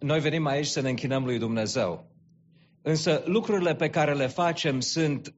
[0.00, 2.10] noi venim aici să ne închinăm lui Dumnezeu.
[2.82, 5.34] Însă lucrurile pe care le facem sunt,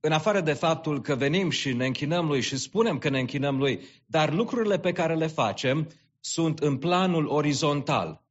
[0.00, 3.58] în afară de faptul că venim și ne închinăm lui și spunem că ne închinăm
[3.58, 5.90] lui, dar lucrurile pe care le facem
[6.20, 8.24] sunt în planul orizontal.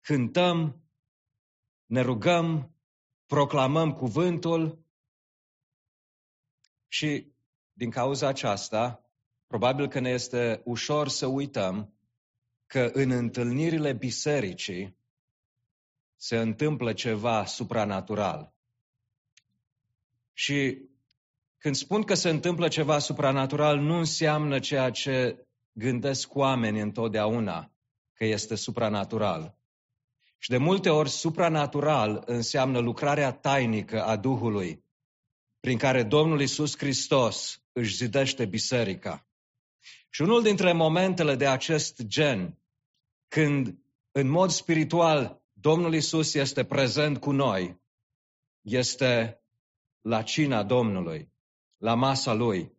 [0.00, 0.82] Cântăm,
[1.86, 2.74] ne rugăm,
[3.26, 4.84] proclamăm cuvântul
[6.88, 7.32] și
[7.72, 9.10] din cauza aceasta,
[9.46, 11.94] probabil că ne este ușor să uităm
[12.72, 14.96] că în întâlnirile bisericii
[16.16, 18.54] se întâmplă ceva supranatural.
[20.32, 20.78] Și
[21.58, 27.72] când spun că se întâmplă ceva supranatural, nu înseamnă ceea ce gândesc oamenii întotdeauna,
[28.12, 29.58] că este supranatural.
[30.38, 34.84] Și de multe ori, supranatural înseamnă lucrarea tainică a Duhului,
[35.60, 39.26] prin care Domnul Isus Hristos își zidește biserica.
[40.10, 42.56] Și unul dintre momentele de acest gen,
[43.32, 43.78] când
[44.10, 47.80] în mod spiritual Domnul Isus este prezent cu noi,
[48.60, 49.40] este
[50.00, 51.32] la cina Domnului,
[51.76, 52.72] la masa Lui.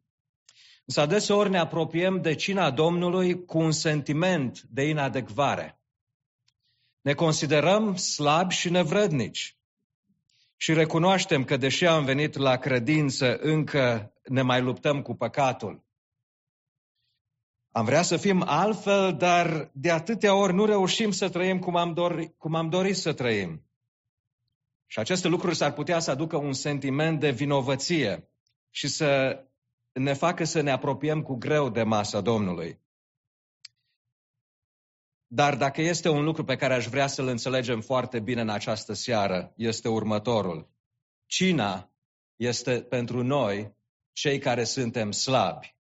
[0.85, 5.81] Însă adeseori ne apropiem de cina Domnului cu un sentiment de inadecvare.
[7.01, 9.57] Ne considerăm slabi și nevrednici.
[10.57, 15.83] Și recunoaștem că, deși am venit la credință, încă ne mai luptăm cu păcatul.
[17.75, 21.93] Am vrea să fim altfel, dar de atâtea ori nu reușim să trăim cum am,
[21.93, 23.65] dori, cum am dorit să trăim.
[24.85, 28.29] Și aceste lucruri s-ar putea să aducă un sentiment de vinovăție
[28.69, 29.39] și să
[29.91, 32.81] ne facă să ne apropiem cu greu de masa Domnului.
[35.27, 38.93] Dar dacă este un lucru pe care aș vrea să-l înțelegem foarte bine în această
[38.93, 40.69] seară, este următorul.
[41.25, 41.91] Cina
[42.35, 43.75] este pentru noi,
[44.11, 45.75] cei care suntem slabi.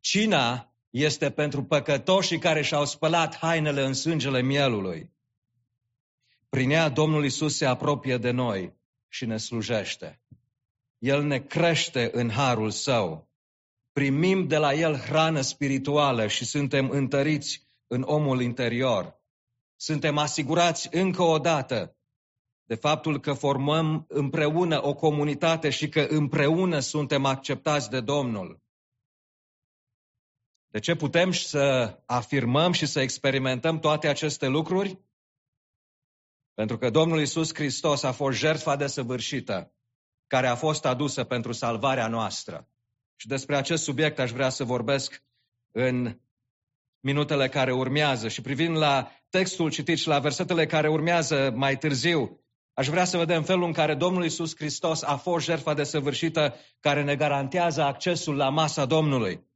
[0.00, 5.12] Cina este pentru păcătoșii care și-au spălat hainele în sângele mielului.
[6.48, 8.74] Prin ea Domnul Isus se apropie de noi
[9.08, 10.22] și ne slujește.
[10.98, 13.30] El ne crește în harul său.
[13.92, 19.20] Primim de la El hrană spirituală și suntem întăriți în omul interior.
[19.76, 21.96] Suntem asigurați încă o dată
[22.64, 28.62] de faptul că formăm împreună o comunitate și că împreună suntem acceptați de Domnul.
[30.72, 34.98] De ce putem să afirmăm și să experimentăm toate aceste lucruri?
[36.54, 39.74] Pentru că Domnul Isus Hristos a fost jertfa desăvârșită
[40.26, 42.68] care a fost adusă pentru salvarea noastră.
[43.16, 45.24] Și despre acest subiect aș vrea să vorbesc
[45.70, 46.20] în
[47.00, 48.28] minutele care urmează.
[48.28, 53.16] Și privind la textul citit și la versetele care urmează mai târziu, aș vrea să
[53.16, 58.36] vedem felul în care Domnul Isus Hristos a fost jertfa desăvârșită care ne garantează accesul
[58.36, 59.50] la masa Domnului.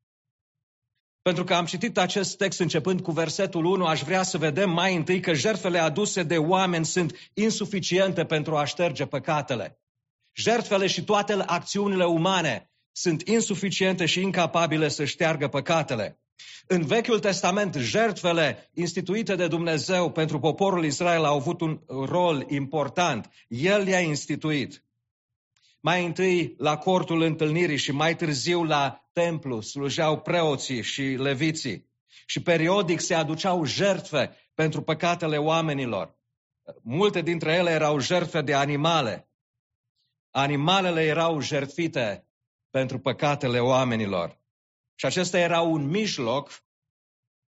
[1.27, 4.97] Pentru că am citit acest text începând cu versetul 1, aș vrea să vedem mai
[4.97, 9.81] întâi că jertfele aduse de oameni sunt insuficiente pentru a șterge păcatele.
[10.35, 16.21] Jertfele și toate acțiunile umane sunt insuficiente și incapabile să șteargă păcatele.
[16.67, 23.31] În Vechiul Testament, jertfele instituite de Dumnezeu pentru poporul Israel au avut un rol important.
[23.49, 24.86] El i-a instituit.
[25.87, 31.91] Mai întâi la cortul întâlnirii și mai târziu la templu slujeau preoții și leviții.
[32.27, 36.19] Și periodic se aduceau jertfe pentru păcatele oamenilor.
[36.83, 39.31] Multe dintre ele erau jertfe de animale.
[40.31, 42.29] Animalele erau jertfite
[42.71, 44.41] pentru păcatele oamenilor.
[44.95, 46.65] Și acesta era un mijloc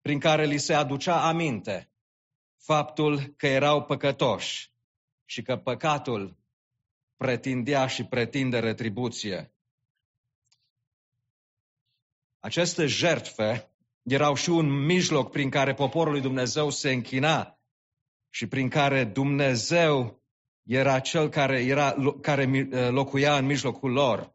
[0.00, 1.92] prin care li se aducea aminte
[2.56, 4.72] faptul că erau păcătoși
[5.24, 6.42] și că păcatul
[7.16, 9.54] pretindea și pretinde retribuție.
[12.38, 17.58] Aceste jertfe erau și un mijloc prin care poporul lui Dumnezeu se închina
[18.30, 20.22] și prin care Dumnezeu
[20.62, 24.34] era cel care, era, care locuia în mijlocul lor.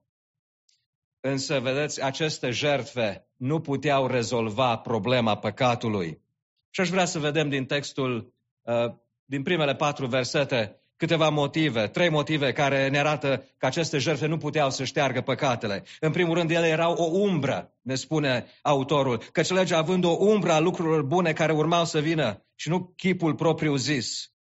[1.20, 6.22] Însă, vedeți, aceste jertfe nu puteau rezolva problema păcatului.
[6.70, 8.94] Și aș vrea să vedem din textul, uh,
[9.26, 14.38] din primele patru versete, câteva motive, trei motive care ne arată că aceste jertfe nu
[14.38, 15.84] puteau să șteargă păcatele.
[16.00, 20.52] În primul rând, ele erau o umbră, ne spune autorul, căci legea având o umbră
[20.52, 24.32] a lucrurilor bune care urmau să vină și nu chipul propriu zis.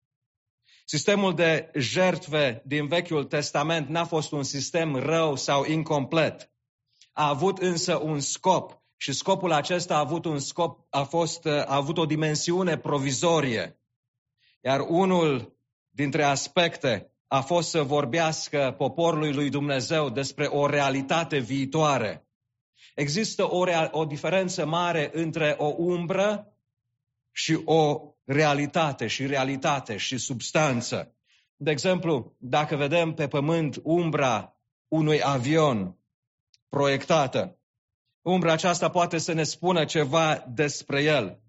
[0.84, 6.50] Sistemul de jertfe din Vechiul Testament n-a fost un sistem rău sau incomplet.
[7.12, 11.64] A avut însă un scop și scopul acesta a avut un scop, a, fost, a
[11.66, 13.80] avut o dimensiune provizorie.
[14.60, 15.57] Iar unul
[15.98, 22.28] dintre aspecte a fost să vorbească poporului lui Dumnezeu despre o realitate viitoare.
[22.94, 26.52] Există o, rea- o diferență mare între o umbră
[27.32, 31.14] și o realitate și realitate și substanță.
[31.56, 34.56] De exemplu, dacă vedem pe pământ umbra
[34.88, 35.98] unui avion
[36.68, 37.58] proiectată,
[38.22, 41.40] umbra aceasta poate să ne spună ceva despre el.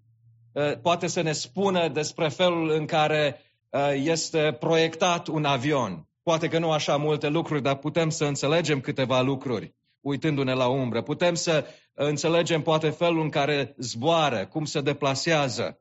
[0.52, 3.48] Uh, poate să ne spună despre felul în care uh,
[3.94, 6.08] este proiectat un avion.
[6.22, 11.02] Poate că nu așa multe lucruri, dar putem să înțelegem câteva lucruri uitându-ne la umbră.
[11.02, 15.80] Putem să înțelegem poate felul în care zboară, cum se deplasează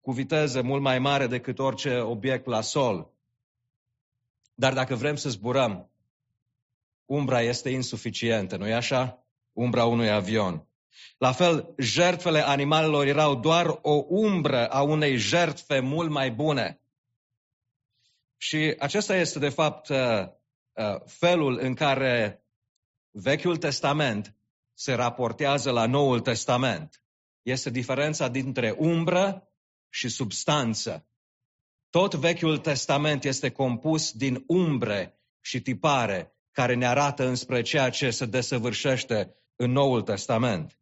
[0.00, 3.10] cu viteză mult mai mare decât orice obiect la sol.
[4.54, 5.90] Dar dacă vrem să zburăm,
[7.04, 9.26] umbra este insuficientă, nu-i așa?
[9.52, 10.66] Umbra unui avion.
[11.18, 16.81] La fel, jertfele animalelor erau doar o umbră a unei jertfe mult mai bune.
[18.42, 19.98] Și acesta este, de fapt, uh,
[20.72, 22.44] uh, felul în care
[23.10, 24.36] Vechiul Testament
[24.74, 27.02] se raportează la Noul Testament.
[27.42, 29.48] Este diferența dintre umbră
[29.88, 31.06] și substanță.
[31.90, 38.10] Tot Vechiul Testament este compus din umbre și tipare care ne arată înspre ceea ce
[38.10, 40.78] se desăvârșește în Noul Testament.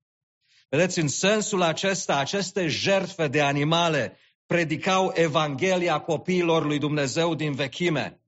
[0.69, 4.17] Vedeți, în sensul acesta, aceste jertfe de animale
[4.51, 8.21] predicau Evanghelia copiilor lui Dumnezeu din vechime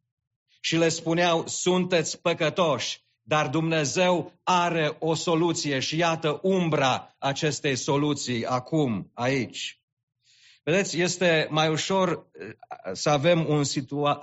[0.61, 8.47] și le spuneau, sunteți păcătoși, dar Dumnezeu are o soluție și iată umbra acestei soluții
[8.47, 9.81] acum, aici.
[10.65, 12.23] Vedeți, este mai ușor uh,
[12.93, 14.21] să avem un, situa-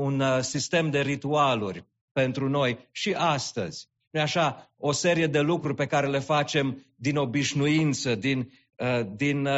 [0.00, 3.88] un uh, sistem de ritualuri pentru noi și astăzi.
[4.10, 4.72] nu așa?
[4.76, 9.48] O serie de lucruri pe care le facem din obișnuință, din, uh, din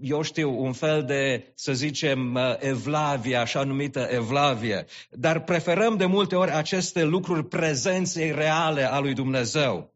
[0.00, 4.86] eu știu, un fel de, să zicem, evlavie, așa numită evlavie.
[5.10, 9.92] Dar preferăm de multe ori aceste lucruri prezenței reale a lui Dumnezeu.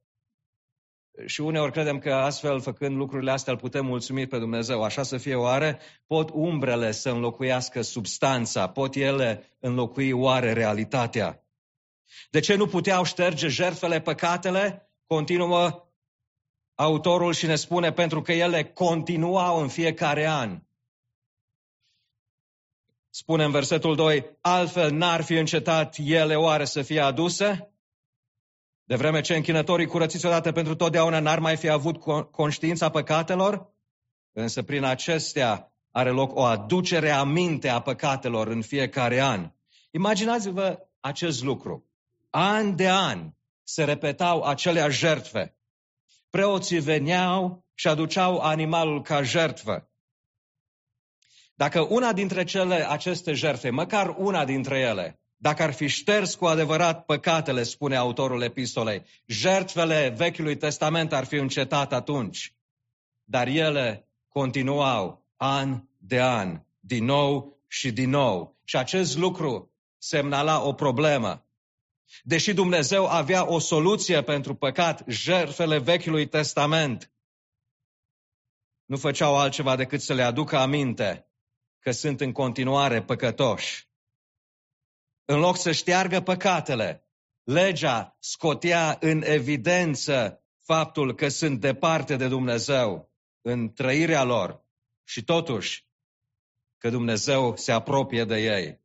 [1.26, 4.82] Și uneori credem că astfel, făcând lucrurile astea, îl putem mulțumi pe Dumnezeu.
[4.82, 5.78] Așa să fie oare?
[6.06, 8.68] Pot umbrele să înlocuiască substanța?
[8.68, 11.44] Pot ele înlocui oare realitatea?
[12.30, 14.90] De ce nu puteau șterge jertfele păcatele?
[15.06, 15.85] Continuă
[16.76, 20.60] autorul și ne spune pentru că ele continuau în fiecare an.
[23.10, 27.70] Spune în versetul 2, altfel n-ar fi încetat ele oare să fie aduse?
[28.84, 31.96] De vreme ce închinătorii curățiți odată pentru totdeauna n-ar mai fi avut
[32.30, 33.74] conștiința păcatelor,
[34.32, 39.50] însă prin acestea are loc o aducere a minte a păcatelor în fiecare an.
[39.90, 41.90] Imaginați-vă acest lucru.
[42.30, 43.30] An de an
[43.62, 45.55] se repetau acelea jertfe.
[46.30, 49.90] Preoții veneau și aduceau animalul ca jertfă.
[51.54, 56.46] Dacă una dintre cele aceste jertfe, măcar una dintre ele, dacă ar fi șters cu
[56.46, 62.54] adevărat păcatele, spune autorul epistolei, jertfele Vechiului Testament ar fi încetat atunci.
[63.24, 68.56] Dar ele continuau an de an, din nou și din nou.
[68.64, 71.45] Și acest lucru semnala o problemă.
[72.22, 77.10] Deși Dumnezeu avea o soluție pentru păcat, jertfele Vechiului Testament
[78.84, 81.30] nu făceau altceva decât să le aducă aminte
[81.78, 83.88] că sunt în continuare păcătoși.
[85.24, 87.08] În loc să șteargă păcatele,
[87.42, 94.64] legea scotea în evidență faptul că sunt departe de Dumnezeu în trăirea lor
[95.04, 95.88] și totuși
[96.78, 98.84] că Dumnezeu se apropie de ei.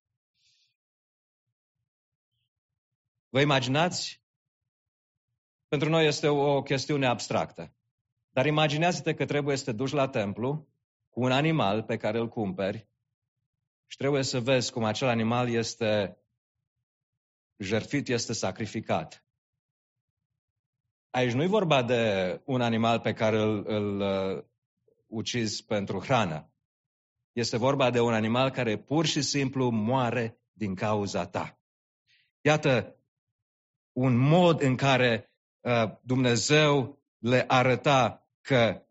[3.32, 4.24] Vă imaginați?
[5.68, 7.76] Pentru noi este o chestiune abstractă.
[8.30, 10.68] Dar imaginează-te că trebuie să te duci la templu
[11.10, 12.88] cu un animal pe care îl cumperi
[13.88, 16.18] și trebuie să vezi cum acel animal este
[17.58, 19.26] jertfit, este sacrificat.
[21.10, 24.44] Aici nu e vorba de un animal pe care îl, îl uh,
[25.08, 26.52] ucizi pentru hrană.
[27.32, 31.60] Este vorba de un animal care pur și simplu moare din cauza ta.
[32.42, 32.96] Iată
[33.94, 38.82] un mod în care uh, Dumnezeu le arăta că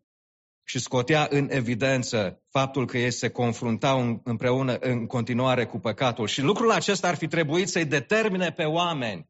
[0.64, 6.26] și scotea în evidență faptul că ei se confruntau împreună în continuare cu păcatul.
[6.26, 9.28] Și lucrul acesta ar fi trebuit să-i determine pe oameni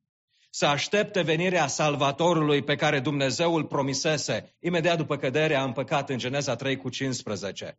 [0.51, 6.19] să aștepte venirea Salvatorului pe care Dumnezeu îl promisese imediat după căderea în păcat în
[6.19, 7.79] Geneza 3 cu 15.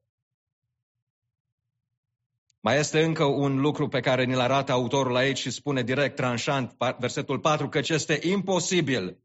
[2.63, 6.75] Mai este încă un lucru pe care ni-l arată autorul aici și spune direct, tranșant,
[6.99, 9.17] versetul 4, că este imposibil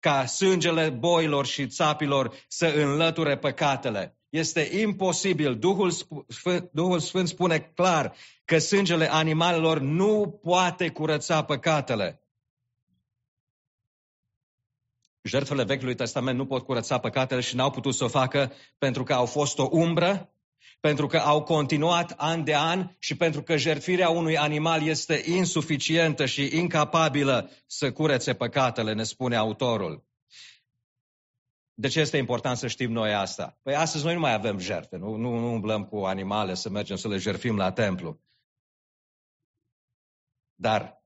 [0.00, 4.18] ca sângele boilor și țapilor să înlăture păcatele.
[4.28, 5.58] Este imposibil.
[5.58, 5.90] Duhul,
[6.28, 12.22] Sfânt, Duhul Sfânt spune clar că sângele animalelor nu poate curăța păcatele.
[15.22, 19.14] Jertfele Vechiului Testament nu pot curăța păcatele și n-au putut să o facă pentru că
[19.14, 20.33] au fost o umbră
[20.84, 26.26] pentru că au continuat an de an și pentru că jertfirea unui animal este insuficientă
[26.26, 30.04] și incapabilă să curețe păcatele, ne spune autorul.
[31.74, 33.58] De ce este important să știm noi asta?
[33.62, 36.96] Păi astăzi noi nu mai avem jertfe, nu, nu, nu umblăm cu animale să mergem
[36.96, 38.20] să le jertfim la templu.
[40.54, 41.04] Dar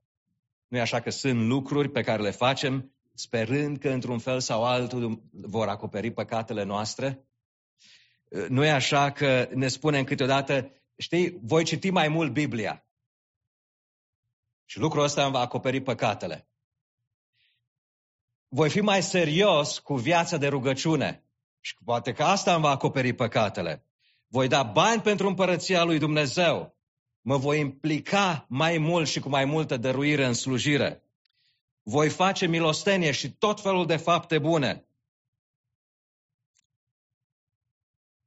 [0.69, 4.65] nu e așa că sunt lucruri pe care le facem sperând că într-un fel sau
[4.65, 7.28] altul vor acoperi păcatele noastre?
[8.49, 12.87] Nu e așa că ne spunem câteodată, știi, voi citi mai mult Biblia.
[14.65, 16.49] Și lucrul ăsta îmi va acoperi păcatele.
[18.49, 21.23] Voi fi mai serios cu viața de rugăciune.
[21.61, 23.85] Și poate că asta îmi va acoperi păcatele.
[24.27, 26.77] Voi da bani pentru împărăția lui Dumnezeu.
[27.21, 31.03] Mă voi implica mai mult și cu mai multă dăruire în slujire.
[31.83, 34.88] Voi face milostenie și tot felul de fapte bune.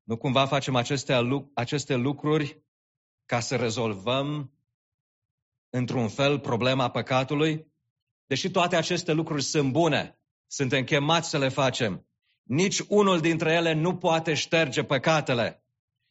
[0.03, 1.19] Nu cumva facem aceste,
[1.53, 2.63] aceste lucruri
[3.25, 4.53] ca să rezolvăm
[5.69, 7.71] într-un fel problema păcatului?
[8.25, 12.05] Deși toate aceste lucruri sunt bune, suntem chemați să le facem.
[12.43, 15.65] Nici unul dintre ele nu poate șterge păcatele.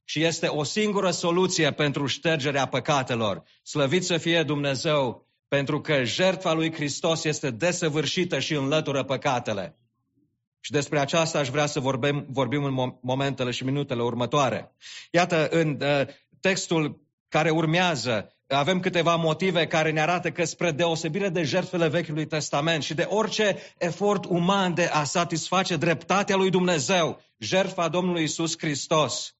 [0.05, 3.43] Și este o singură soluție pentru ștergerea păcatelor.
[3.63, 9.80] Slăvit să fie Dumnezeu, pentru că jertfa lui Hristos este desăvârșită și înlătură păcatele.
[10.61, 14.73] Și despre aceasta aș vrea să vorbim, vorbim în momentele și minutele următoare.
[15.11, 16.07] Iată, în uh,
[16.41, 22.27] textul care urmează, avem câteva motive care ne arată că spre deosebire de jertfele Vechiului
[22.27, 28.59] Testament și de orice efort uman de a satisface dreptatea lui Dumnezeu, jertfa Domnului Isus
[28.59, 29.35] Hristos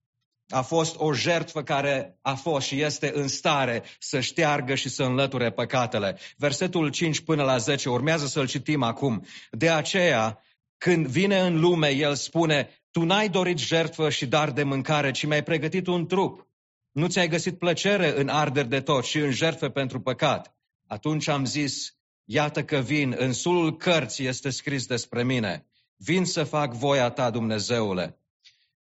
[0.51, 5.03] a fost o jertfă care a fost și este în stare să șteargă și să
[5.03, 6.17] înlăture păcatele.
[6.37, 9.25] Versetul 5 până la 10 urmează să-l citim acum.
[9.51, 10.43] De aceea,
[10.83, 15.25] când vine în lume, el spune, tu n-ai dorit jertfă și dar de mâncare, ci
[15.25, 16.47] mi-ai pregătit un trup.
[16.91, 20.55] Nu ți-ai găsit plăcere în arderi de tot și în jertfe pentru păcat.
[20.87, 21.95] Atunci am zis,
[22.25, 25.65] iată că vin, în sulul cărții este scris despre mine.
[25.95, 28.19] Vin să fac voia ta, Dumnezeule.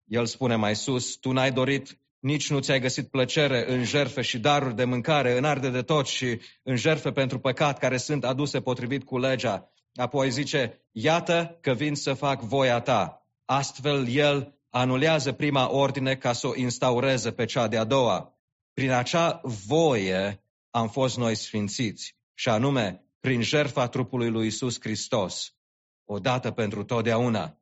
[0.04, 4.38] El spune mai sus, tu n-ai dorit, nici nu ți-ai găsit plăcere în jertfe și
[4.38, 8.60] daruri de mâncare, în arde de tot și în jertfe pentru păcat care sunt aduse
[8.60, 9.68] potrivit cu legea.
[9.94, 13.26] Apoi zice, iată că vin să fac voia ta.
[13.44, 18.38] Astfel el anulează prima ordine ca să o instaureze pe cea de-a doua.
[18.72, 25.54] Prin acea voie am fost noi sfințiți, și anume prin jertfa trupului lui Isus Hristos,
[26.04, 27.58] odată pentru totdeauna.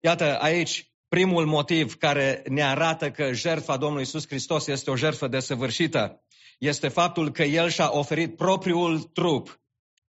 [0.00, 5.28] Iată aici primul motiv care ne arată că jertfa Domnului Isus Hristos este o jertfă
[5.28, 6.24] desăvârșită,
[6.58, 9.60] este faptul că El și-a oferit propriul trup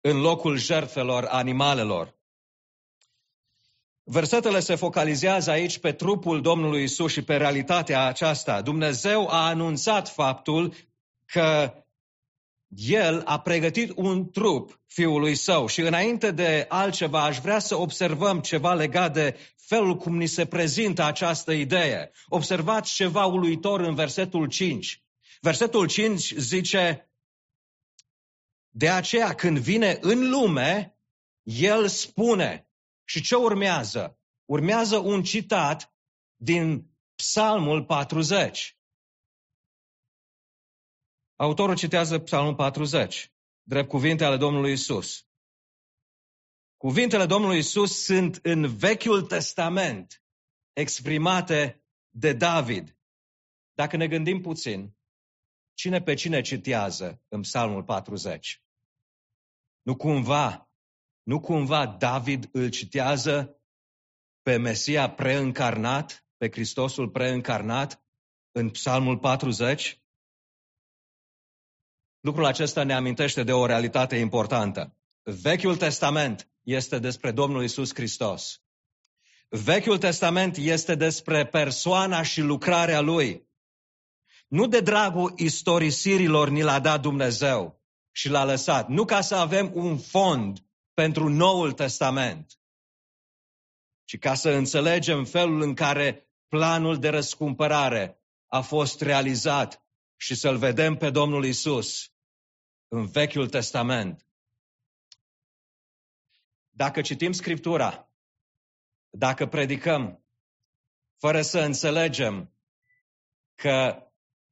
[0.08, 2.14] în locul jertfelor animalelor.
[4.04, 8.62] Versetele se focalizează aici pe trupul Domnului Isus și pe realitatea aceasta.
[8.62, 10.74] Dumnezeu a anunțat faptul
[11.24, 11.74] că
[12.68, 18.40] El a pregătit un trup Fiului Său și înainte de altceva aș vrea să observăm
[18.40, 22.10] ceva legat de felul cum ni se prezintă această idee.
[22.28, 25.02] Observați ceva uluitor în versetul 5.
[25.40, 27.10] Versetul 5 zice,
[28.76, 30.98] de aceea când vine în lume,
[31.42, 32.70] El spune,
[33.04, 34.20] și ce urmează?
[34.44, 35.94] Urmează un citat
[36.36, 38.78] din Psalmul 40.
[41.36, 45.26] Autorul citează Psalmul 40, drept cuvinte ale Domnului Isus.
[46.76, 50.24] Cuvintele Domnului Isus sunt în Vechiul Testament
[50.72, 52.98] exprimate de David.
[53.74, 54.96] Dacă ne gândim puțin,
[55.74, 58.64] cine pe cine citează în Psalmul 40?
[59.86, 60.68] Nu cumva
[61.22, 63.60] nu cumva David îl citează
[64.42, 68.04] pe Mesia preîncarnat, pe Hristosul preîncarnat
[68.52, 70.00] în Psalmul 40?
[72.20, 74.96] Lucrul acesta ne amintește de o realitate importantă.
[75.22, 78.62] Vechiul Testament este despre Domnul Isus Hristos.
[79.48, 83.48] Vechiul Testament este despre persoana și lucrarea Lui.
[84.48, 87.85] Nu de dragul istorisirilor ni l-a dat Dumnezeu
[88.16, 88.88] și l-a lăsat.
[88.88, 90.58] Nu ca să avem un fond
[90.94, 92.58] pentru Noul Testament,
[94.04, 99.84] ci ca să înțelegem felul în care planul de răscumpărare a fost realizat
[100.16, 102.12] și să-L vedem pe Domnul Isus
[102.88, 104.26] în Vechiul Testament.
[106.68, 108.10] Dacă citim Scriptura,
[109.10, 110.24] dacă predicăm,
[111.18, 112.52] fără să înțelegem
[113.54, 114.02] că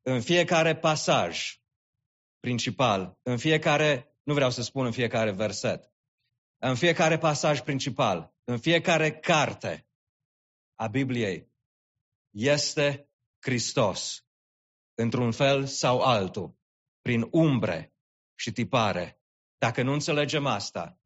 [0.03, 1.59] în fiecare pasaj
[2.45, 5.93] principal, în fiecare, nu vreau să spun în fiecare verset,
[6.59, 9.89] în fiecare pasaj principal, în fiecare carte
[10.75, 11.53] a Bibliei,
[12.35, 13.11] este
[13.41, 14.27] Hristos,
[14.95, 16.59] într-un fel sau altul,
[17.01, 17.95] prin umbre
[18.35, 19.21] și tipare.
[19.59, 21.01] Dacă nu înțelegem asta,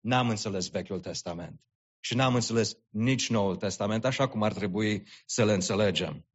[0.00, 1.64] n-am înțeles Vechiul Testament.
[2.00, 6.28] Și n-am înțeles nici Noul Testament, așa cum ar trebui să le înțelegem.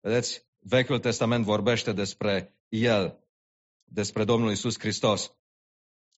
[0.00, 3.19] Vedeți, Vechiul Testament vorbește despre El,
[3.92, 5.32] despre Domnul Isus Hristos.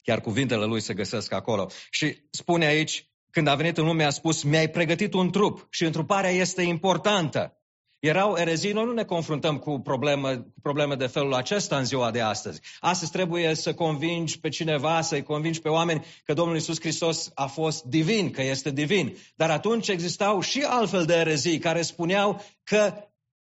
[0.03, 1.71] Chiar cuvintele Lui se găsesc acolo.
[1.91, 5.85] Și spune aici, când a venit în lume, a spus, mi-ai pregătit un trup și
[5.85, 7.55] întruparea este importantă.
[7.99, 12.11] Erau erezii, noi nu ne confruntăm cu probleme, cu probleme de felul acesta în ziua
[12.11, 12.61] de astăzi.
[12.81, 17.47] Astăzi trebuie să convingi pe cineva, să-i convingi pe oameni că Domnul Isus Hristos a
[17.47, 19.17] fost divin, că este divin.
[19.35, 22.95] Dar atunci existau și altfel de erezii care spuneau că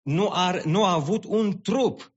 [0.02, 2.12] nu, ar, nu a avut un trup.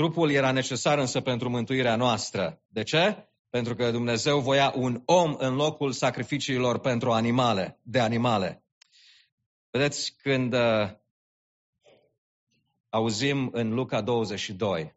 [0.00, 2.62] Trupul era necesar însă pentru mântuirea noastră.
[2.68, 3.28] De ce?
[3.50, 8.64] Pentru că Dumnezeu voia un om în locul sacrificiilor pentru animale, de animale.
[9.70, 10.90] Vedeți, când uh,
[12.88, 14.96] auzim în Luca 22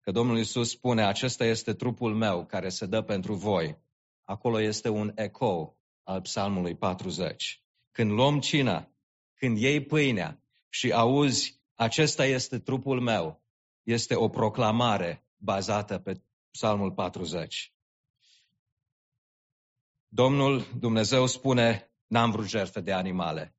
[0.00, 3.78] că Domnul Isus spune, acesta este trupul meu care se dă pentru voi,
[4.24, 7.62] acolo este un eco al psalmului 40.
[7.92, 8.88] Când luăm cina,
[9.34, 13.46] când iei pâinea și auzi, acesta este trupul meu,
[13.88, 17.72] este o proclamare bazată pe psalmul 40.
[20.08, 23.56] Domnul Dumnezeu spune, n-am vrut jertfe de animale.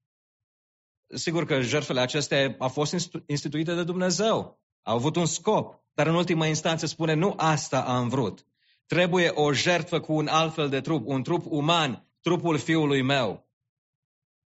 [1.07, 2.95] Sigur că jertfele acestea au fost
[3.25, 8.07] instituite de Dumnezeu, au avut un scop, dar în ultima instanță spune, nu asta am
[8.09, 8.45] vrut.
[8.85, 13.47] Trebuie o jertfă cu un altfel de trup, un trup uman, trupul fiului meu.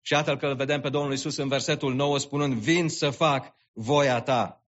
[0.00, 3.54] Și iată că îl vedem pe Domnul Isus în versetul 9 spunând, vin să fac
[3.72, 4.65] voia ta.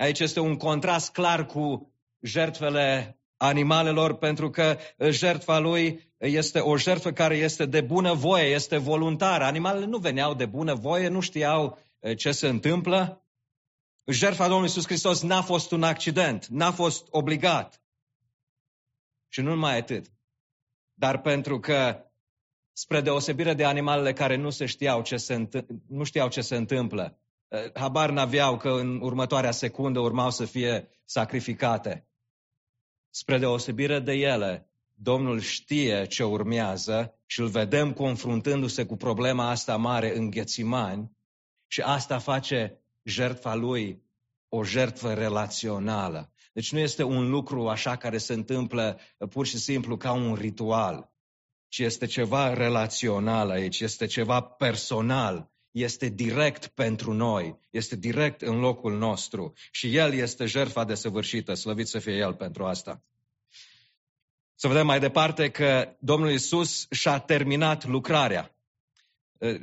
[0.00, 4.78] Aici este un contrast clar cu jertfele animalelor, pentru că
[5.10, 9.44] jertfa lui este o jertfă care este de bună voie, este voluntară.
[9.44, 11.78] Animalele nu veneau de bună voie, nu știau
[12.16, 13.24] ce se întâmplă.
[14.06, 17.82] Jertfa Domnului Iisus Hristos n-a fost un accident, n-a fost obligat.
[19.28, 20.06] Și nu numai atât.
[20.94, 22.04] Dar pentru că,
[22.72, 25.48] spre deosebire de animalele care nu, se știau, ce se
[25.86, 27.18] nu știau ce se întâmplă,
[27.74, 32.08] habar n-aveau că în următoarea secundă urmau să fie sacrificate.
[33.10, 34.70] Spre deosebire de ele,
[35.02, 41.16] Domnul știe ce urmează și îl vedem confruntându-se cu problema asta mare în Ghețimani
[41.66, 44.02] și asta face jertfa lui
[44.48, 46.32] o jertfă relațională.
[46.52, 48.98] Deci nu este un lucru așa care se întâmplă
[49.30, 51.12] pur și simplu ca un ritual,
[51.68, 58.58] ci este ceva relațional aici, este ceva personal, este direct pentru noi, este direct în
[58.58, 63.02] locul nostru și El este jertfa desăvârșită, slăvit să fie El pentru asta.
[64.54, 68.54] Să vedem mai departe că Domnul Isus și-a terminat lucrarea.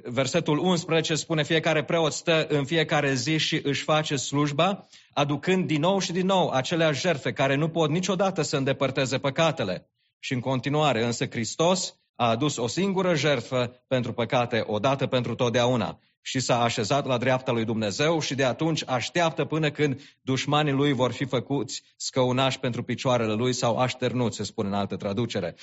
[0.04, 5.80] Versetul 11 spune, fiecare preot stă în fiecare zi și își face slujba, aducând din
[5.80, 9.90] nou și din nou aceleași jertfe care nu pot niciodată să îndepărteze păcatele.
[10.20, 16.00] Și în continuare, însă Hristos a adus o singură jertfă pentru păcate, odată pentru totdeauna
[16.22, 20.94] și s-a așezat la dreapta lui Dumnezeu și de atunci așteaptă până când dușmanii lui
[20.94, 25.56] vor fi făcuți scăunași pentru picioarele lui sau așternuți, se spune în altă traducere.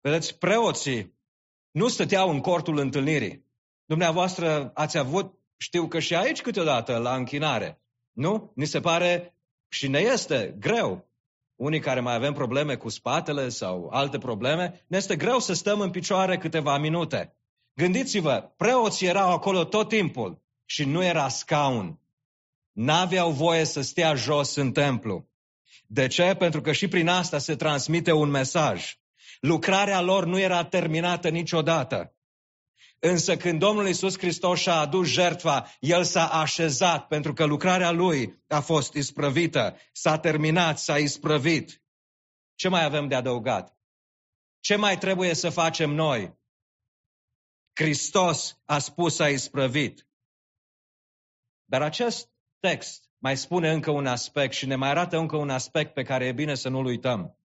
[0.00, 1.18] Vedeți, preoții
[1.70, 3.44] nu stăteau în cortul întâlnirii.
[3.84, 7.82] Dumneavoastră ați avut, știu că și aici câteodată, la închinare.
[8.12, 8.52] Nu?
[8.54, 9.34] Ni se pare
[9.68, 11.09] și ne este greu.
[11.60, 15.80] Unii care mai avem probleme cu spatele sau alte probleme, ne este greu să stăm
[15.80, 17.36] în picioare câteva minute.
[17.74, 22.00] Gândiți-vă, preoții erau acolo tot timpul și nu era scaun.
[22.72, 25.28] N-aveau voie să stea jos în templu.
[25.86, 26.34] De ce?
[26.38, 28.98] Pentru că și prin asta se transmite un mesaj.
[29.40, 32.14] Lucrarea lor nu era terminată niciodată.
[33.02, 38.42] Însă când Domnul Iisus Hristos și-a adus jertfa, El s-a așezat pentru că lucrarea Lui
[38.48, 41.82] a fost isprăvită, s-a terminat, s-a isprăvit.
[42.54, 43.76] Ce mai avem de adăugat?
[44.60, 46.38] Ce mai trebuie să facem noi?
[47.72, 50.08] Hristos a spus a isprăvit.
[51.64, 55.94] Dar acest text mai spune încă un aspect și ne mai arată încă un aspect
[55.94, 57.39] pe care e bine să nu-l uităm.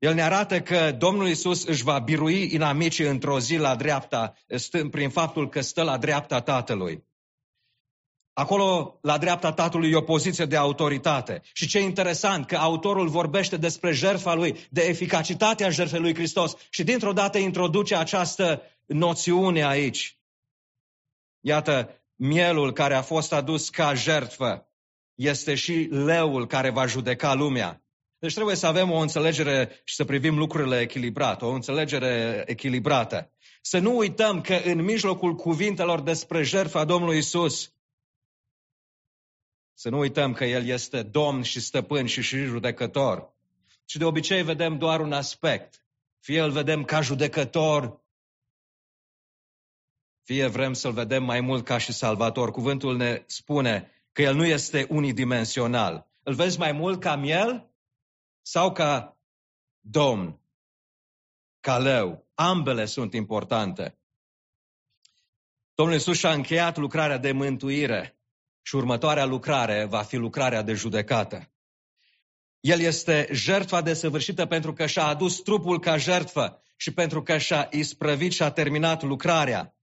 [0.00, 4.90] El ne arată că Domnul Isus își va birui inamicii într-o zi la dreapta, stând
[4.90, 7.04] prin faptul că stă la dreapta Tatălui.
[8.32, 11.42] Acolo, la dreapta Tatălui, e o poziție de autoritate.
[11.52, 16.84] Și ce interesant, că autorul vorbește despre jertfa lui, de eficacitatea jertfei lui Hristos și
[16.84, 20.18] dintr-o dată introduce această noțiune aici.
[21.40, 24.66] Iată, mielul care a fost adus ca jertfă
[25.14, 27.84] este și leul care va judeca lumea.
[28.20, 33.32] Deci trebuie să avem o înțelegere și să privim lucrurile echilibrat, o înțelegere echilibrată.
[33.62, 37.72] Să nu uităm că în mijlocul cuvintelor despre jertfa Domnului Isus,
[39.74, 43.34] să nu uităm că El este Domn și Stăpân și și judecător.
[43.84, 45.84] Și de obicei vedem doar un aspect.
[46.18, 48.04] Fie îl vedem ca judecător,
[50.22, 52.50] fie vrem să-l vedem mai mult ca și salvator.
[52.50, 56.08] Cuvântul ne spune că el nu este unidimensional.
[56.22, 57.69] Îl vezi mai mult ca miel
[58.42, 59.18] sau ca
[59.80, 60.40] domn,
[61.60, 62.28] ca leu.
[62.34, 63.98] Ambele sunt importante.
[65.74, 68.18] Domnul Iisus și-a încheiat lucrarea de mântuire
[68.62, 71.52] și următoarea lucrare va fi lucrarea de judecată.
[72.60, 77.68] El este jertfa desăvârșită pentru că și-a adus trupul ca jertfă și pentru că și-a
[77.70, 79.74] isprăvit și a terminat lucrarea.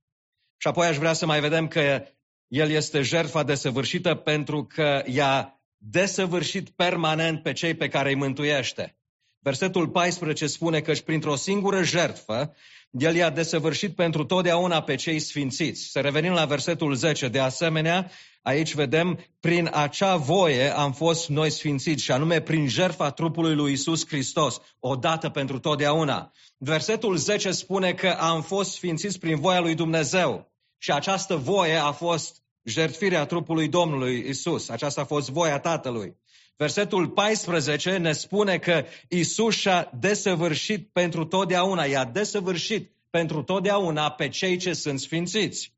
[0.58, 2.08] Și apoi aș vrea să mai vedem că
[2.48, 8.98] El este jertfa desăvârșită pentru că i-a desăvârșit permanent pe cei pe care îi mântuiește.
[9.40, 12.54] Versetul 14 spune că și printr-o singură jertfă,
[12.92, 15.82] el i-a desăvârșit pentru totdeauna pe cei sfințiți.
[15.82, 17.28] Să revenim la versetul 10.
[17.28, 18.12] De asemenea,
[18.42, 23.72] aici vedem, prin acea voie am fost noi sfințiți, și anume prin jertfa trupului lui
[23.72, 26.32] Isus Hristos, odată pentru totdeauna.
[26.58, 30.52] Versetul 10 spune că am fost sfințiți prin voia lui Dumnezeu.
[30.78, 34.70] Și această voie a fost jertfirea trupului Domnului Isus.
[34.70, 36.16] Aceasta a fost voia Tatălui.
[36.58, 44.30] Versetul 14 ne spune că Isus și-a desăvârșit pentru totdeauna, i-a desăvârșit pentru totdeauna pe
[44.30, 45.74] cei ce sunt sfințiți.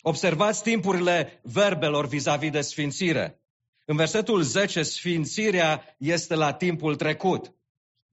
[0.00, 3.40] Observați timpurile verbelor vis-a-vis de sfințire.
[3.84, 7.54] În versetul 10, sfințirea este la timpul trecut.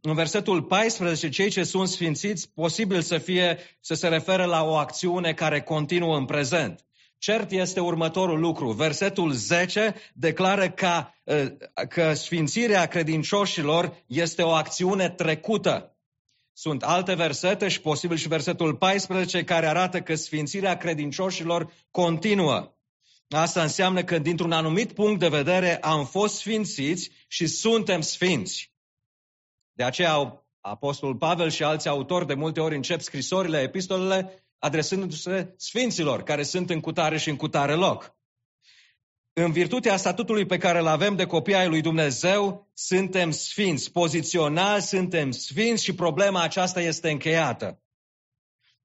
[0.01, 4.73] În versetul 14, cei ce sunt sfințiți, posibil să fie, să se referă la o
[4.73, 6.85] acțiune care continuă în prezent.
[7.23, 8.71] Cert este următorul lucru.
[8.71, 11.47] Versetul 10 declară că, ă,
[11.89, 15.97] că sfințirea credincioșilor este o acțiune trecută.
[16.53, 22.75] Sunt alte versete și posibil și versetul 14 care arată că sfințirea credincioșilor continuă.
[23.29, 28.73] Asta înseamnă că dintr-un anumit punct de vedere am fost sfințiți și suntem sfinți.
[29.71, 36.23] De aceea Apostolul Pavel și alți autori de multe ori încep scrisorile, epistolele, adresându-se sfinților
[36.23, 38.15] care sunt în cutare și în cutare loc.
[39.33, 43.91] În virtutea statutului pe care îl avem de copii ai lui Dumnezeu, suntem sfinți.
[43.91, 47.81] Pozițional suntem sfinți și problema aceasta este încheiată.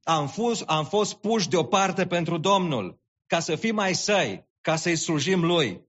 [0.03, 4.97] Am fost, am fost puși deoparte pentru Domnul, ca să fim mai săi, ca să-i
[4.97, 5.87] slujim Lui.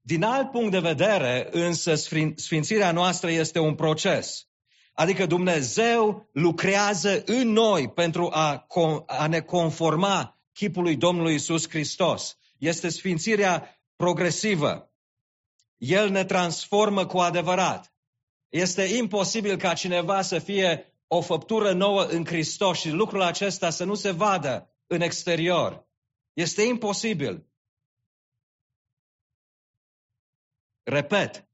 [0.00, 1.94] Din alt punct de vedere, însă,
[2.36, 4.46] sfințirea noastră este un proces.
[4.92, 8.66] Adică Dumnezeu lucrează în noi pentru a,
[9.06, 12.36] a ne conforma chipului Domnului Isus Hristos.
[12.58, 14.92] Este sfințirea progresivă.
[15.76, 17.94] El ne transformă cu adevărat.
[18.48, 23.84] Este imposibil ca cineva să fie o făptură nouă în Hristos și lucrul acesta să
[23.84, 25.86] nu se vadă în exterior.
[26.32, 27.46] Este imposibil.
[30.82, 31.48] Repet,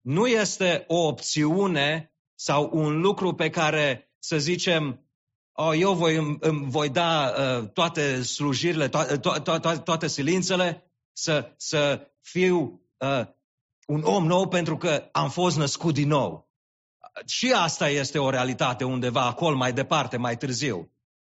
[0.00, 5.08] nu este o opțiune sau un lucru pe care să zicem,
[5.52, 10.92] oh, eu voi, îmi voi da uh, toate slujirile, to- to- to- to- toate silințele,
[11.12, 13.26] să, să fiu uh,
[13.86, 16.50] un om nou pentru că am fost născut din nou.
[17.26, 20.92] Și asta este o realitate undeva acolo, mai departe, mai târziu.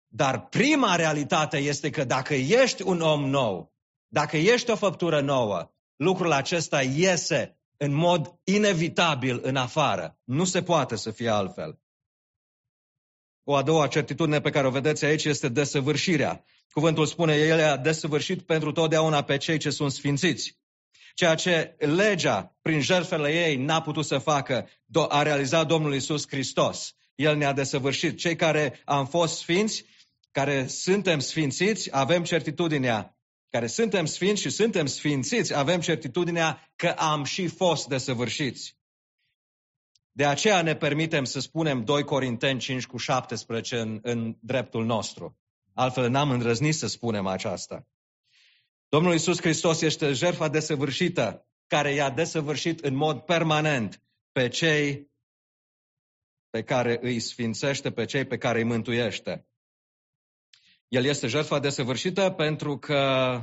[0.09, 3.75] Dar prima realitate este că dacă ești un om nou,
[4.07, 10.19] dacă ești o făptură nouă, lucrul acesta iese în mod inevitabil în afară.
[10.25, 11.81] Nu se poate să fie altfel.
[13.45, 16.45] O a doua certitudine pe care o vedeți aici este desăvârșirea.
[16.71, 20.59] Cuvântul spune, El a desăvârșit pentru totdeauna pe cei ce sunt sfințiți.
[21.15, 24.69] Ceea ce legea, prin jertfele ei, n-a putut să facă,
[25.09, 26.95] a realizat Domnul Isus Hristos.
[27.15, 28.19] El ne-a desăvârșit.
[28.19, 29.85] Cei care am fost sfinți,
[30.31, 33.18] care suntem sfințiți, avem certitudinea
[33.51, 38.77] care suntem sfinți și suntem sfințiți, avem certitudinea că am și fost desăvârșiți.
[40.13, 45.39] De aceea ne permitem să spunem 2 Corinteni 5 cu 17 în, în dreptul nostru.
[45.75, 47.87] Altfel n-am îndrăznit să spunem aceasta.
[48.89, 55.11] Domnul Iisus Hristos este jertfa desăvârșită care i-a desăvârșit în mod permanent pe cei
[56.51, 59.47] pe care îi sfințește, pe cei pe care îi mântuiește.
[60.89, 63.43] El este jertfa desăvârșită pentru că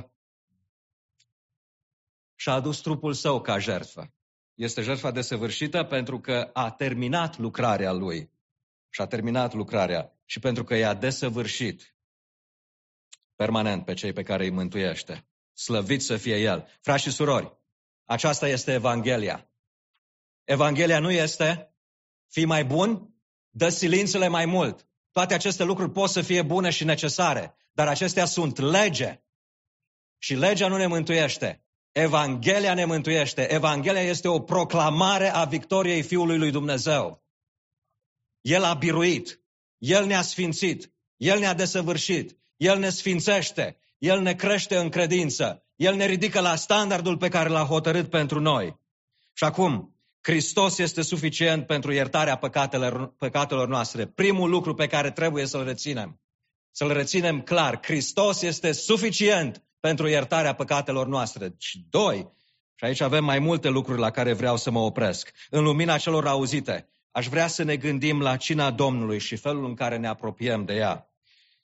[2.34, 4.14] și-a adus trupul său ca jertfă.
[4.54, 8.30] Este jertfa desăvârșită pentru că a terminat lucrarea lui.
[8.88, 11.96] Și-a terminat lucrarea și pentru că i-a desăvârșit
[13.34, 15.28] permanent pe cei pe care îi mântuiește.
[15.52, 16.68] Slăvit să fie El.
[16.80, 17.56] Frați și surori,
[18.04, 19.50] aceasta este Evanghelia.
[20.44, 21.74] Evanghelia nu este
[22.28, 23.14] fi mai bun,
[23.50, 24.88] dă silințele mai mult.
[25.16, 29.20] Toate aceste lucruri pot să fie bune și necesare, dar acestea sunt lege.
[30.18, 31.64] Și legea nu ne mântuiește.
[31.92, 33.52] Evanghelia ne mântuiește.
[33.52, 37.24] Evanghelia este o proclamare a victoriei Fiului lui Dumnezeu.
[38.40, 39.40] El a biruit.
[39.78, 40.92] El ne-a sfințit.
[41.16, 42.38] El ne-a desăvârșit.
[42.56, 43.78] El ne sfințește.
[43.98, 45.64] El ne crește în credință.
[45.76, 48.80] El ne ridică la standardul pe care l-a hotărât pentru noi.
[49.32, 49.95] Și acum,
[50.26, 54.06] Hristos este suficient pentru iertarea păcatelor, păcatelor noastre.
[54.06, 56.20] Primul lucru pe care trebuie să-l reținem.
[56.70, 57.78] Să-l reținem clar.
[57.82, 61.54] Hristos este suficient pentru iertarea păcatelor noastre.
[61.58, 62.32] Și doi,
[62.74, 65.30] și aici avem mai multe lucruri la care vreau să mă opresc.
[65.50, 69.74] În lumina celor auzite, aș vrea să ne gândim la cina Domnului și felul în
[69.74, 71.10] care ne apropiem de ea.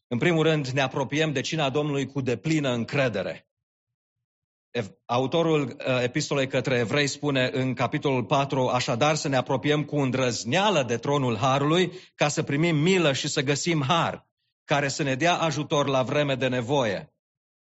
[0.09, 3.52] În primul rând, ne apropiem de cina Domnului cu deplină încredere.
[5.05, 10.83] Autorul uh, epistolei către evrei spune în capitolul 4, așadar să ne apropiem cu îndrăzneală
[10.83, 14.27] de tronul Harului ca să primim milă și să găsim har,
[14.65, 17.15] care să ne dea ajutor la vreme de nevoie.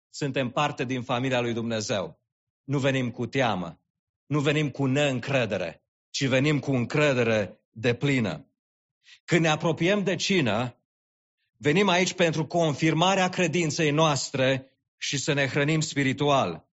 [0.09, 2.19] Suntem parte din familia lui Dumnezeu.
[2.63, 3.79] Nu venim cu teamă,
[4.25, 8.49] nu venim cu neîncredere, ci venim cu încredere de plină.
[9.25, 10.77] Când ne apropiem de cină,
[11.57, 16.67] venim aici pentru confirmarea credinței noastre și să ne hrănim spiritual.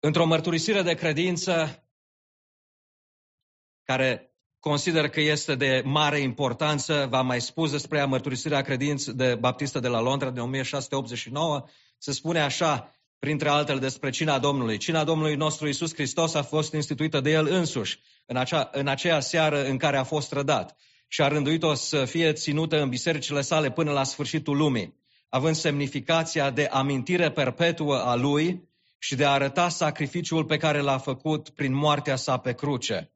[0.00, 1.82] Într-o mărturisire de credință
[3.84, 9.34] care consider că este de mare importanță, v-am mai spus despre ea, mărturisirea credință de
[9.34, 11.64] baptistă de la Londra din 1689,
[11.98, 14.76] se spune așa, printre altele despre cina Domnului.
[14.76, 19.20] Cina Domnului nostru Isus Hristos a fost instituită de El însuși în, acea, în aceea
[19.20, 20.76] seară în care a fost rădat
[21.08, 24.94] și a rânduit-o să fie ținută în bisericile sale până la sfârșitul lumii,
[25.28, 30.98] având semnificația de amintire perpetuă a Lui și de a arăta sacrificiul pe care l-a
[30.98, 33.12] făcut prin moartea sa pe cruce.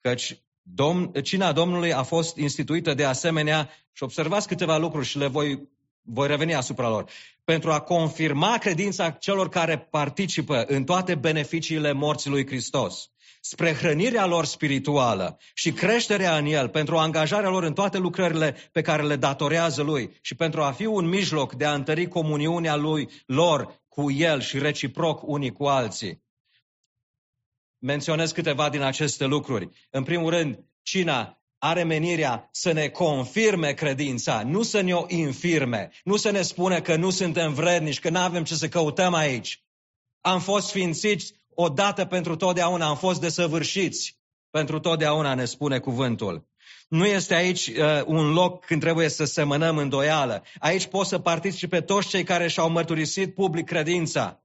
[0.00, 5.26] Căci Domn, cina Domnului a fost instituită de asemenea și observați câteva lucruri și le
[5.26, 5.68] voi,
[6.02, 7.10] voi reveni asupra lor.
[7.44, 14.26] Pentru a confirma credința celor care participă în toate beneficiile morții lui Hristos, spre hrănirea
[14.26, 19.16] lor spirituală și creșterea în el, pentru angajarea lor în toate lucrările pe care le
[19.16, 24.10] datorează lui și pentru a fi un mijloc de a întări comuniunea lui lor cu
[24.10, 26.22] el și reciproc unii cu alții.
[27.78, 29.68] Menționez câteva din aceste lucruri.
[29.90, 35.90] În primul rând, cina are menirea să ne confirme credința, nu să ne o infirme,
[36.04, 39.64] nu să ne spune că nu suntem vrednici, că nu avem ce să căutăm aici.
[40.20, 46.50] Am fost sfințiți odată pentru totdeauna, am fost desăvârșiți pentru totdeauna, ne spune cuvântul.
[46.88, 50.42] Nu este aici uh, un loc când trebuie să semănăm îndoială.
[50.58, 54.42] Aici pot să participe toți cei care și-au mărturisit public credința.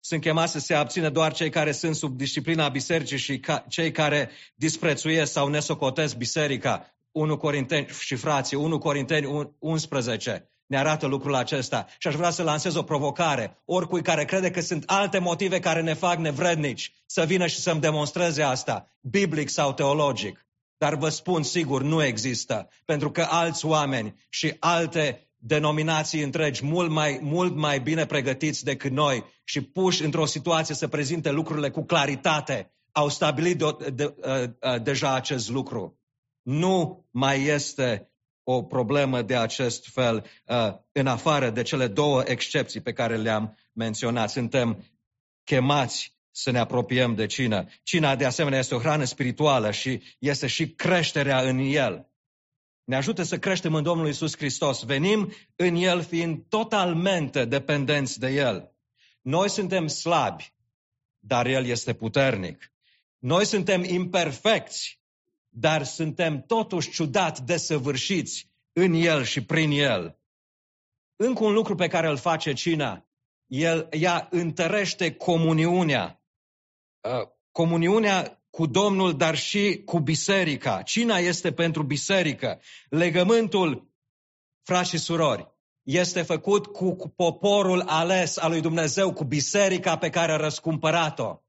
[0.00, 3.92] Sunt chemați să se abțină doar cei care sunt sub disciplina bisericii și ca, cei
[3.92, 6.94] care disprețuiesc sau nesocotesc biserica.
[7.12, 11.86] 1 Corinteni și frații, 1 Corinteni 11 ne arată lucrul acesta.
[11.98, 13.62] Și aș vrea să lansez o provocare.
[13.64, 17.80] Oricui care crede că sunt alte motive care ne fac nevrednici, să vină și să-mi
[17.80, 20.46] demonstreze asta, biblic sau teologic.
[20.82, 22.68] Dar vă spun sigur, nu există.
[22.84, 28.90] Pentru că alți oameni și alte denominații întregi mult mai, mult mai bine pregătiți decât
[28.90, 34.14] noi și puși într-o situație să prezinte lucrurile cu claritate, au stabilit de, de, de,
[34.24, 36.00] uh, deja acest lucru.
[36.42, 38.10] Nu mai este
[38.42, 43.58] o problemă de acest fel, uh, în afară de cele două excepții pe care le-am
[43.72, 44.30] menționat.
[44.30, 44.84] Suntem
[45.44, 47.68] chemați să ne apropiem de cină.
[47.82, 52.06] Cina, de asemenea, este o hrană spirituală și este și creșterea în el.
[52.84, 54.82] Ne ajută să creștem în Domnul Isus Hristos.
[54.82, 58.72] Venim în El fiind totalmente dependenți de El.
[59.20, 60.54] Noi suntem slabi,
[61.18, 62.72] dar El este puternic.
[63.18, 65.00] Noi suntem imperfecți,
[65.48, 70.18] dar suntem totuși ciudat desăvârșiți în El și prin El.
[71.16, 73.06] Încă un lucru pe care îl face cina,
[73.46, 76.21] el, ea întărește comuniunea.
[77.02, 80.82] Uh, comuniunea cu Domnul, dar și cu biserica.
[80.82, 82.60] Cina este pentru biserică.
[82.88, 83.90] Legământul,
[84.62, 85.48] frați și surori,
[85.82, 91.42] este făcut cu, cu poporul ales al lui Dumnezeu, cu biserica pe care a răscumpărat-o.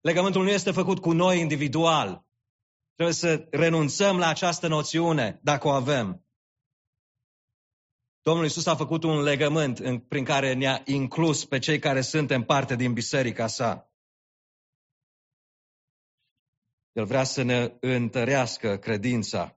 [0.00, 2.24] Legământul nu este făcut cu noi individual.
[2.94, 6.26] Trebuie să renunțăm la această noțiune, dacă o avem.
[8.22, 12.42] Domnul Isus a făcut un legământ în, prin care ne-a inclus pe cei care suntem
[12.42, 13.91] parte din biserica sa.
[16.92, 19.56] El vrea să ne întărească credința.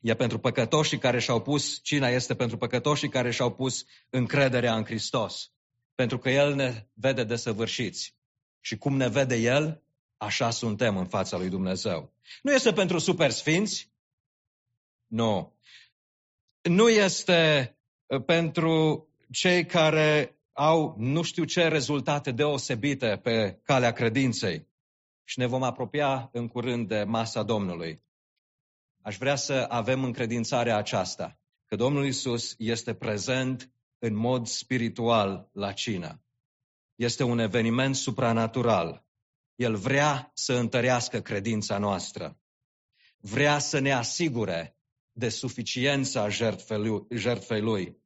[0.00, 4.84] E pentru păcătoșii care și-au pus, cina este pentru păcătoșii care și-au pus încrederea în
[4.84, 5.52] Hristos.
[5.94, 8.16] Pentru că El ne vede desăvârșiți.
[8.60, 9.82] Și cum ne vede El?
[10.16, 12.12] Așa suntem în fața lui Dumnezeu.
[12.42, 13.92] Nu este pentru super sfinți?
[15.06, 15.58] Nu.
[16.62, 17.70] Nu este
[18.06, 24.66] uh, pentru cei care au nu știu ce rezultate deosebite pe calea credinței.
[25.24, 28.02] Și ne vom apropia în curând de masa Domnului.
[29.02, 35.72] Aș vrea să avem încredințarea aceasta, că Domnul Isus este prezent în mod spiritual la
[35.72, 36.22] cină.
[36.94, 39.04] Este un eveniment supranatural.
[39.54, 42.38] El vrea să întărească credința noastră.
[43.18, 44.76] Vrea să ne asigure
[45.12, 46.28] de suficiența
[47.08, 47.96] jertfei lui.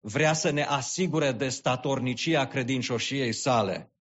[0.00, 3.92] Vrea să ne asigure de statornicia credincioșiei sale.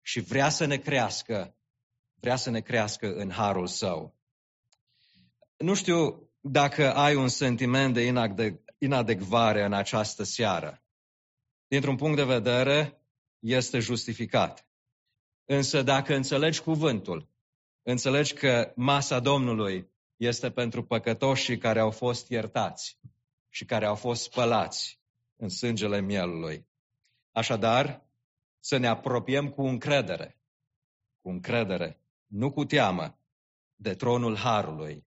[0.00, 1.56] Și vrea să ne crească,
[2.22, 4.14] vrea să ne crească în harul său.
[5.56, 8.12] Nu știu dacă ai un sentiment de
[8.78, 10.82] inadecvare în această seară.
[11.66, 13.02] Dintr-un punct de vedere,
[13.38, 14.66] este justificat.
[15.44, 17.28] Însă dacă înțelegi cuvântul,
[17.82, 22.98] înțelegi că masa Domnului este pentru păcătoșii care au fost iertați
[23.48, 25.00] și care au fost spălați
[25.36, 26.66] în sângele mielului.
[27.32, 28.06] Așadar,
[28.60, 30.40] să ne apropiem cu încredere,
[31.20, 32.01] cu încredere,
[32.32, 33.18] nu cu teamă,
[33.74, 35.06] de tronul Harului,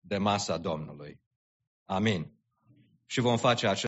[0.00, 1.20] de masa Domnului.
[1.84, 2.32] Amin.
[3.06, 3.84] Și vom face acest